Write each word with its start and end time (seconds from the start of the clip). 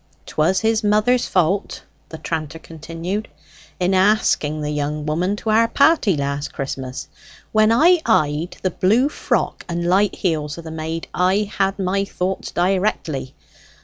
"'Twas 0.25 0.61
his 0.61 0.83
mother's 0.83 1.27
fault," 1.27 1.83
the 2.09 2.17
tranter 2.17 2.57
continued, 2.57 3.27
"in 3.79 3.93
asking 3.93 4.59
the 4.59 4.71
young 4.71 5.05
woman 5.05 5.35
to 5.35 5.51
our 5.51 5.67
party 5.67 6.17
last 6.17 6.51
Christmas. 6.51 7.07
When 7.51 7.71
I 7.71 8.01
eyed 8.03 8.57
the 8.63 8.71
blue 8.71 9.09
frock 9.09 9.63
and 9.69 9.85
light 9.85 10.15
heels 10.15 10.57
o' 10.57 10.63
the 10.63 10.71
maid, 10.71 11.07
I 11.13 11.51
had 11.55 11.77
my 11.77 12.03
thoughts 12.03 12.49
directly. 12.49 13.35